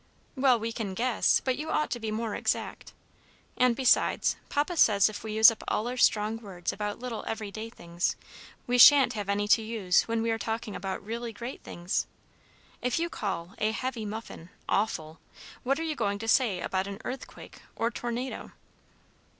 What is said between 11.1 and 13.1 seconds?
great things. If